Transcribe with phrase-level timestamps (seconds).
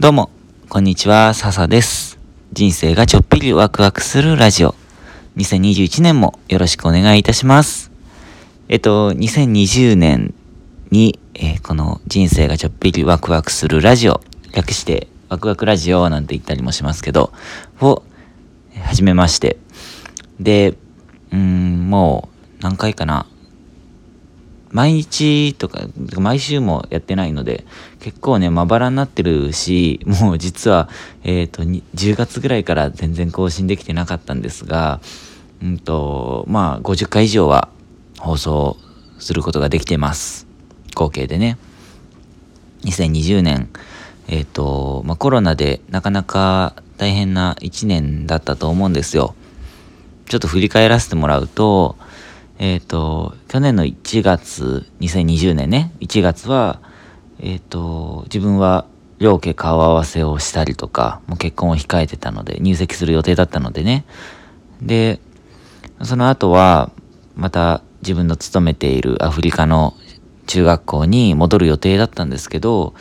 [0.00, 0.30] どうも、
[0.70, 2.18] こんにちは、笹です。
[2.54, 4.74] 人生がちょっぴりワクワクするラジオ。
[5.36, 7.92] 2021年もよろしくお願いいたします。
[8.70, 10.32] えっと、2020年
[10.90, 14.22] に、えー、この人生がちょっぴりワクワクするラジオ、
[14.54, 17.34] 略してワクワクラジオなんて言ったりもしますけど、
[17.82, 18.02] を
[18.82, 19.58] 始めまして。
[20.40, 20.78] で、
[21.30, 23.26] うん、もう何回かな。
[24.70, 25.80] 毎日とか、
[26.16, 27.66] 毎週もやってないので、
[27.98, 30.88] 結構ね、まばらになってるし、もう実は、
[31.24, 35.00] えっ、ー、と、10月ぐらいから全然更新できてなかったんですが、
[35.62, 37.68] うんと、まあ、50回以上は
[38.18, 38.76] 放送
[39.18, 40.46] することができてます。
[40.94, 41.58] 合計でね。
[42.84, 43.68] 2020年、
[44.28, 49.34] えっ、ー、と、まあ、コロナでなかなか大変な1年だったと思うんですよ。
[50.26, 51.96] ちょっと振り返らせてもらうと、
[52.60, 56.82] えっ、ー、と、去年の1月、2020年ね、1月は、
[57.38, 58.84] えっ、ー、と、自分は
[59.18, 64.04] 両家顔合わせをしたりとか、もう結婚を控えてたので、入籍する予定だったのでね。
[64.82, 65.20] で、
[66.02, 66.90] その後は、
[67.34, 69.94] また自分の勤めているアフリカの
[70.46, 72.92] 中学校に戻る予定だったんですけど、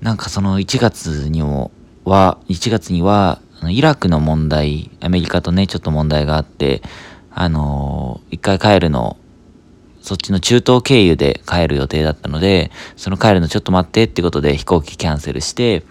[0.00, 1.72] なんかその1月にも
[2.04, 6.80] は、1月には、イラクの問題、アメリカとね、ちょっと問題があって、
[7.32, 9.16] あのー、一回帰るの、
[10.00, 15.84] そっちの中東経由で帰る予定だったので、その帰るのちょっと待ってってことで飛行機キャンセルして、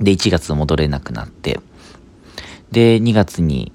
[0.00, 1.60] で、1月戻れなくなって、
[2.70, 3.72] で、2月に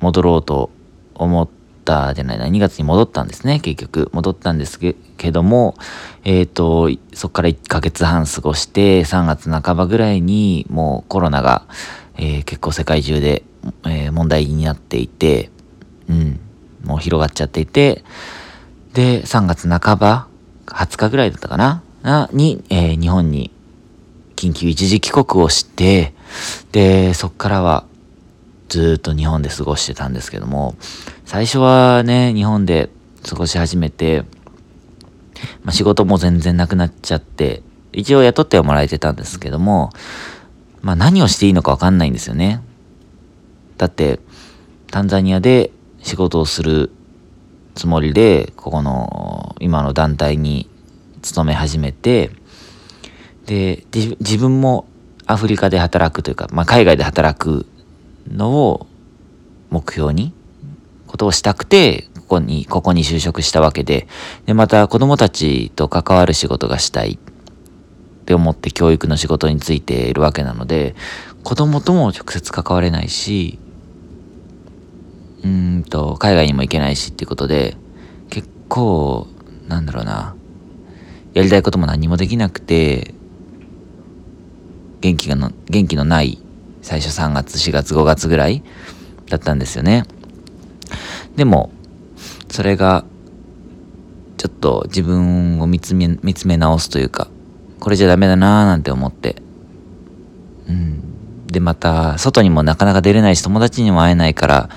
[0.00, 0.70] 戻ろうと
[1.14, 1.48] 思っ
[1.84, 4.10] たじゃないな、2月に戻ったんですね、結局。
[4.12, 4.96] 戻ったんですけ
[5.30, 5.76] ども、
[6.24, 11.66] えっ、ー、と、そこから1ヶ月半過ごして、3月半ばぐらいにもうコロナが、
[12.16, 13.44] えー、結構世界中で、
[13.84, 15.50] えー、問題になっていて、
[16.12, 16.40] うん、
[16.84, 18.04] もう広がっちゃっていて、
[18.92, 20.26] で、3月半ば、
[20.66, 21.82] 20日ぐらいだったかな、
[22.32, 23.50] に、えー、日本に
[24.36, 26.12] 緊急一時帰国をして、
[26.72, 27.84] で、そっからは
[28.68, 30.76] ずっと日本で過ごしてたんですけども、
[31.24, 32.90] 最初はね、日本で
[33.28, 34.24] 過ごし始めて、
[35.64, 39.90] まあ、仕事も全然なくなっちゃって、一応雇ってはもらえてたんですけども、
[40.82, 42.60] まあ何をしていいのかわかんないんですよね。
[43.78, 44.20] だって、
[44.90, 45.70] タンザニアで
[46.02, 46.90] 仕事をする
[47.74, 50.68] つもりで、ここの今の団体に
[51.22, 52.30] 勤め始めて、
[53.46, 54.86] で、自分も
[55.26, 57.66] アフリカで働くというか、まあ、海外で働く
[58.28, 58.86] のを
[59.70, 60.32] 目標に、
[61.06, 64.08] ことをしたくて、ここに、ここに就職したわけで、
[64.46, 67.18] で、また子供たちと関わる仕事がしたい
[68.22, 70.94] って思って教育の仕事についているわけなので、
[71.44, 73.58] 子供とも直接関われないし、
[75.44, 77.76] うんと、海外にも行けないしっていうことで、
[78.30, 79.26] 結構、
[79.68, 80.34] なんだろうな、
[81.34, 83.14] やりたいことも何もできなくて、
[85.00, 86.38] 元気がの、元気のない
[86.82, 88.62] 最初3月、4月、5月ぐらい
[89.28, 90.04] だったんですよね。
[91.36, 91.70] でも、
[92.50, 93.04] それが、
[94.36, 97.28] ちょっと自分を見つめ、見つめ直すというか、
[97.80, 99.42] これじゃダメだなーなんて思って、
[100.68, 101.46] うん。
[101.46, 104.70] で、また、外にもなかなか出れないし、友達にも会えないから、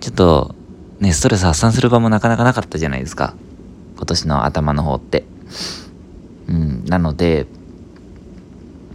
[0.00, 0.54] ちょっと、
[0.98, 3.34] ね、ストレス発散する場もなかなかなかったじゃないですか。
[3.96, 5.24] 今年の頭の方って。
[6.48, 7.46] うん、なので、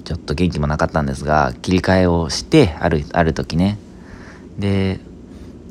[0.03, 3.77] ちょっと元気もなかったんですが、切り替えをして、ある、ある時ね。
[4.57, 4.99] で、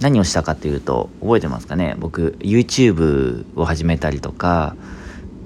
[0.00, 1.96] 何をしたかっていうと、覚えてますかね？
[1.98, 4.76] 僕、YouTube を始めたりとか、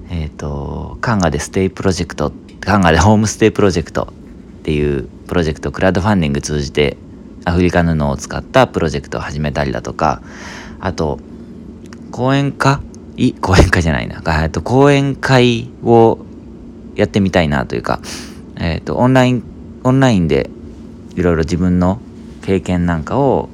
[0.09, 4.13] えっ、ー、と、カンガでステイプロジェクト、カンガでホームステイプロジェクト
[4.59, 6.97] っていうプロジェクト、クラウドファンディング通じて
[7.45, 10.21] アフリカ布を使ったプロジェクトを始めたりだとか、
[10.79, 11.19] あと、
[12.11, 12.81] 講演家
[13.17, 14.21] い、講演会じゃないな。
[14.41, 16.19] えっと、講演会を
[16.95, 17.99] やってみたいなというか、
[18.57, 19.43] えっと、オンライン、
[19.83, 20.49] オンラインで
[21.15, 21.99] いろいろ自分の
[22.43, 23.49] 経験なんかを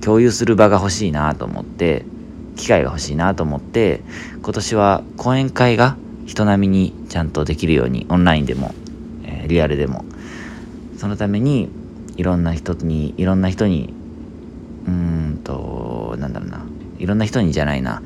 [0.00, 2.04] 共有する場が欲しいなと思って、
[2.56, 4.02] 機会が欲しいなと思って、
[4.42, 8.74] 今年は講演会が人並みにちゃんとできるように、オンラインでも、
[9.24, 10.04] えー、リアルでも、
[10.96, 11.68] そのために
[12.16, 13.92] いろんな人にいろんな人に
[14.86, 16.64] うんとなんだろうな。
[16.98, 18.02] いろんな人にじゃないな。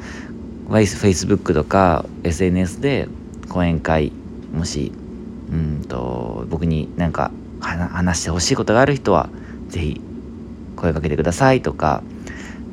[0.69, 3.09] Facebook とか SNS で
[3.49, 4.13] 講演会
[4.53, 4.93] もし
[5.51, 7.31] うんと僕になんか
[7.61, 9.29] 話してほしいことがある人は
[9.69, 10.01] 是非
[10.77, 12.03] 声かけてくださいとか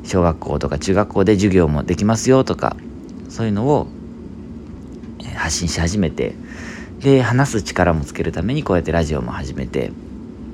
[0.04, 2.76] 小学校とか中学校で授業もできますよとか
[3.28, 3.86] そういうのを
[5.36, 6.34] 発信し始めて
[7.00, 9.92] で話す力もつけるためにこうやってラジオも始めて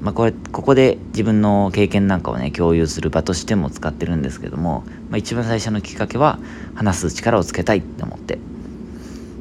[0.00, 6.38] まあ、これここで自分の経験なんかをね共有する場としても使ってるんですけども、まあ、一番最初のきっかけは
[6.75, 8.38] 話す力をつけたいって思って。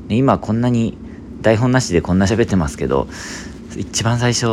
[0.09, 0.97] で今こんなに
[1.41, 3.07] 台本なしでこんな喋ってますけど
[3.77, 4.45] 一番最初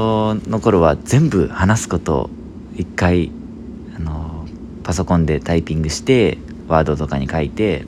[0.48, 2.30] の頃は全部話すことを
[2.76, 3.32] 一回
[3.96, 4.46] あの
[4.84, 6.38] パソコンでタイピングして
[6.68, 7.86] ワードとかに書いて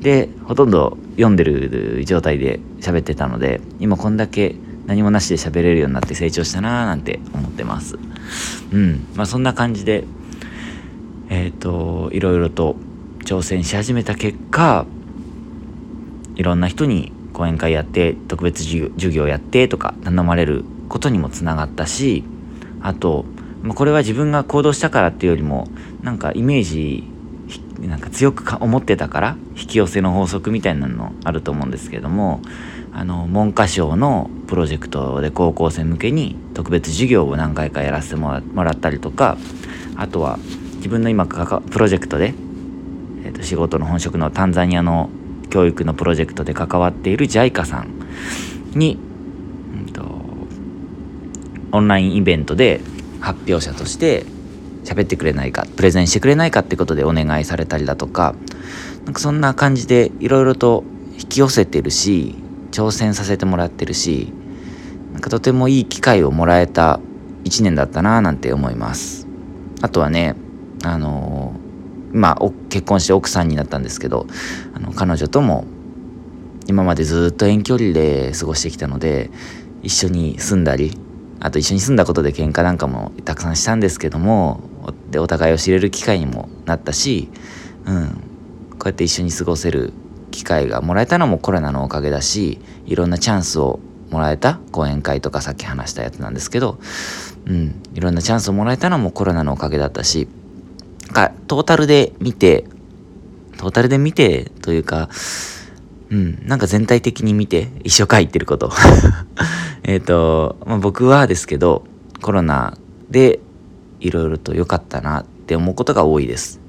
[0.00, 4.56] でほとんど読んでる状態で喋ってたので今こんだけ
[4.88, 7.98] 何もなしで喋れるようになって成長したなーなんて思ってます。
[8.72, 9.06] うん。
[9.14, 10.04] まあそんな感じで
[11.28, 12.74] えっ、ー、といろいろと
[13.24, 14.86] 挑戦し始めた結果
[16.36, 22.24] いろんな人に講演会やって特別授業やってとか頼まれることにもつながったし
[22.80, 23.26] あと
[23.62, 25.68] まこれは自分が行動したからっていうよりも
[26.02, 27.04] なんかイメージ
[27.80, 32.40] なんか強く思ってたから引き寄せの法則みたいなのあると思うんですけども
[32.98, 39.38] あの文科省のプロジェクトで高校生向けに特別授業を何回かやらせてもらったりとか
[39.94, 40.36] あとは
[40.78, 42.34] 自分の今プロジェクトで、
[43.24, 45.10] えー、と仕事の本職のタンザニアの
[45.48, 47.94] 教育のプロジェクトで関わっている JICA さん
[48.76, 48.98] に、
[49.76, 50.02] うんと、
[51.70, 52.80] オンラインイベントで
[53.20, 54.24] 発表者として
[54.82, 58.34] 喋ってくれないかプレゼンしてくれないかってことでお願いされたりだとか
[59.04, 62.34] なんかそんな感じでいろいろと引き寄せてるし
[62.78, 64.32] 挑戦させてもらってるし
[65.12, 67.00] なんかとてもいい機会をもらえた
[67.42, 69.26] 1年だったななんて思います。
[69.82, 70.36] あとはね
[70.84, 74.28] あのー、まあ結婚して奥さんになったんですけど
[74.74, 75.64] あの彼女とも
[76.68, 79.30] 今までずっと遠距離で過ごしてきたので
[79.82, 80.96] 一緒に住んだり
[81.40, 84.60] あと一緒に住んだことで喧嘩なんかもたくさんしたんですけども
[85.10, 87.28] でお互いを知れる機会にもなったし、
[87.86, 88.08] うん、
[88.78, 89.92] こうやって一緒に過ごせる
[90.30, 93.80] 機会がもらえたのもコロナのおかげだしいろんなチャンスを
[94.10, 96.78] もらえた講演会とかさっき話したやつなんですけど、
[97.46, 100.28] うん、いろんなチャンスをもらえたのもコロナのおかげだったし
[101.12, 102.64] かトータルで見て
[103.58, 105.08] トータルで見てというか
[106.10, 108.72] うん、なんか全体的に見て一生書いてること。
[109.84, 111.84] えっと、まあ、僕はですけど
[112.22, 112.76] コロナ
[113.10, 113.40] で
[114.00, 116.60] いろいろと良かったなって思うことが多いです。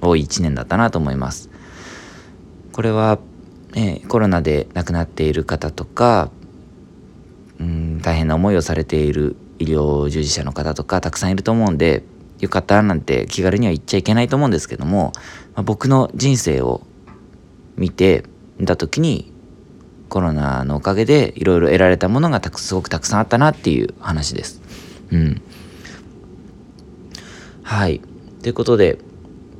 [0.00, 1.49] 多い1年だったなと思います。
[2.72, 3.18] これは、
[3.74, 6.30] え、コロナで亡くなっている方とか
[7.60, 12.02] うん大変な思いをされている医療従事者の方とかたくさんいると思うんで
[12.40, 15.12] よかったなんて気軽には言っちゃいけないと思うんですけども、
[15.54, 16.80] まあ、僕の人生を
[17.76, 18.24] 見て
[18.64, 19.30] た時に
[20.08, 24.60] コロナのおかげでいろいろ得られたものがたくすごくたくさんあったなっていう話です。
[25.12, 25.42] うん。
[27.62, 28.00] はい。
[28.42, 28.98] ということで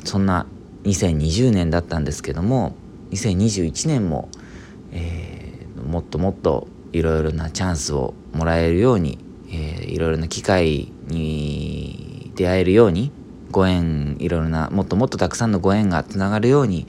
[0.05, 0.47] そんな
[0.85, 2.75] 2020年だったんですけども
[3.11, 4.29] 2021年も、
[4.93, 9.19] えー、もっともっといろいろなチャンスをもらえるように、
[9.49, 13.13] えー、いろいろな機会に出会えるように
[13.51, 16.87] ご縁いろいろなもっともっとたくさんのご縁がつながるように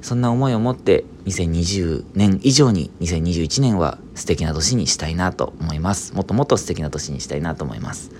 [0.00, 6.14] そんな思いを持って2020年以上に2021年は素敵な年にしたいなと思います。
[6.14, 8.12] もっともっと素敵な年にしたいなと思います。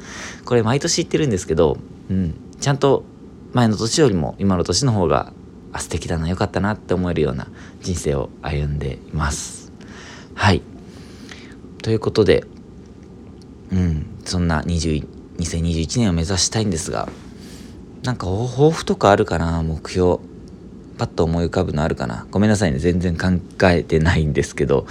[0.45, 1.77] これ毎年言ってるんですけど、
[2.11, 3.05] うん、ちゃんと
[3.53, 5.33] 前の年よりも今の年の方が
[5.75, 7.49] あ素敵だな良かったなって思えるような
[7.83, 9.73] 人生を歩んでいます。
[10.35, 10.63] はい。
[11.83, 12.45] ということで
[13.71, 15.07] うんそんな20
[15.37, 17.09] 2021年を目指したいんですが
[18.05, 19.63] なんか抱負とかあるかな？
[19.63, 20.19] 目標
[20.97, 22.27] パッと思い浮かぶのあるかな？
[22.31, 22.79] ごめんなさいね。
[22.79, 23.27] 全然考
[23.65, 24.87] えてないんですけど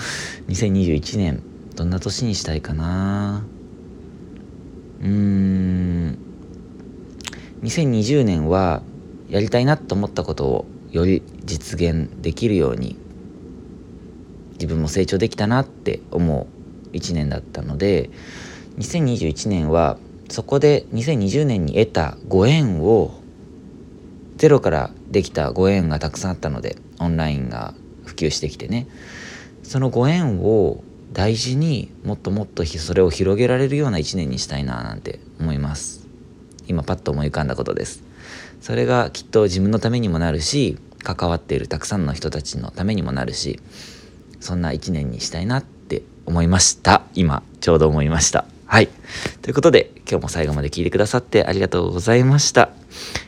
[0.50, 1.42] 2021年
[1.76, 3.46] どんな年にしたいかな？
[5.02, 6.18] うーん。
[7.62, 8.82] 2020年は
[9.30, 12.98] やりたいなと思ったことをより実現できるように
[14.54, 16.48] 自分も成長できたなって思
[16.92, 18.10] う1年だったので
[18.78, 19.98] 2021年は
[20.30, 23.20] そこで2020年に得たご縁を
[24.38, 27.74] ゼロからできたご縁がたくさんあったのでオンラインが
[28.06, 28.88] 普及してきてね。
[29.64, 30.84] そのご縁を
[31.14, 36.03] 大事にもっともっとそれを広げられるような一年にしたいななんて思います。
[36.68, 38.04] 今パッと思い浮かんだことです
[38.62, 43.60] それがきっと自分のためにもなるし関わっているたくさんの人たちのためにもなるし
[44.40, 48.90] そんな一年にしたいなって思いました今ちょうど思いましたはい。
[49.44, 52.72] ということで、今日も最後まで聞いてくださってありがとうございました。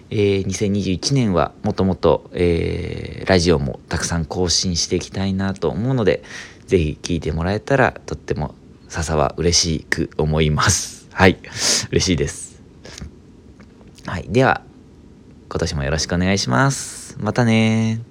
[0.10, 6.24] えー、2021年はもともと、えー、ラジオもたくさん更新していきたいなと思うので、
[6.66, 8.56] ぜひ聞いてもらえたらとっても
[8.88, 11.08] 笹は嬉しく思います。
[11.12, 11.38] はい。
[11.92, 12.45] 嬉しいです。
[14.06, 14.26] はい。
[14.30, 14.62] では、
[15.50, 17.18] 今年もよろしくお願いします。
[17.20, 18.02] またね